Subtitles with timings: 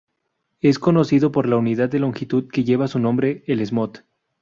[0.61, 3.99] Es conocido por la unidad de longitud que lleva su nombre, el "smoot".